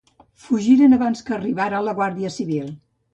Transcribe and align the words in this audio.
Fugiren 0.43 0.95
abans 0.97 1.21
que 1.27 1.35
arribara 1.35 1.83
la 1.89 1.93
Guàrdia 1.99 2.33
Civil. 2.37 2.65